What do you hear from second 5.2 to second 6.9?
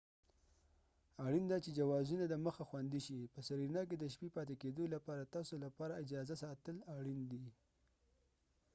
تاسو لپاره اجازه ساتل